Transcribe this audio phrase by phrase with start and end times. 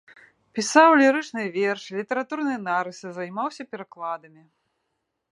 [0.59, 4.43] Пісаў лірычныя вершы, літаратурныя нарысы, займаўся перакладамі.